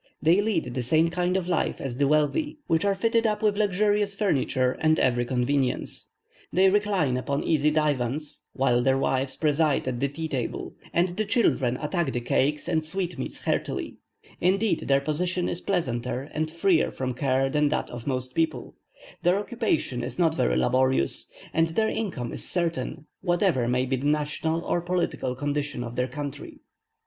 They 0.19 0.41
lead 0.41 0.73
the 0.73 0.81
same 0.81 1.11
kind 1.11 1.37
of 1.37 1.47
life 1.47 1.79
as 1.79 1.97
the 1.97 2.07
wealthy: 2.07 2.57
they 2.67 2.73
have 2.81 2.81
handsome 2.81 2.81
dwellings, 2.81 2.83
which 2.85 2.85
are 2.85 2.95
fitted 2.95 3.27
up 3.27 3.43
with 3.43 3.55
luxurious 3.55 4.15
furniture, 4.15 4.71
and 4.79 4.97
every 4.97 5.25
convenience. 5.25 6.09
They 6.51 6.71
recline 6.71 7.17
upon 7.17 7.43
easy 7.43 7.69
divans, 7.69 8.41
while 8.53 8.81
their 8.81 8.97
wives 8.97 9.35
preside 9.35 9.87
at 9.87 9.99
the 9.99 10.07
tea 10.09 10.27
table, 10.27 10.73
and 10.91 11.09
the 11.09 11.23
children 11.25 11.77
attack 11.77 12.11
the 12.13 12.19
cakes 12.19 12.67
and 12.67 12.83
sweetmeats 12.83 13.41
heartily; 13.43 13.97
indeed 14.39 14.87
their 14.87 15.01
position 15.01 15.47
is 15.47 15.61
pleasanter 15.61 16.31
and 16.33 16.49
freer 16.49 16.89
from 16.91 17.13
care 17.13 17.47
than 17.51 17.69
that 17.69 17.91
of 17.91 18.07
most 18.07 18.33
people; 18.33 18.73
their 19.21 19.37
occupation 19.37 20.03
is 20.03 20.17
not 20.17 20.33
very 20.33 20.57
laborious, 20.57 21.29
and 21.53 21.67
their 21.75 21.89
income 21.89 22.33
is 22.33 22.43
certain, 22.43 23.05
whatever 23.21 23.67
may 23.67 23.85
be 23.85 23.97
the 23.97 24.07
national 24.07 24.65
or 24.65 24.81
political 24.81 25.35
condition 25.35 25.83
of 25.83 25.95
their 25.95 26.07
country. 26.07 26.57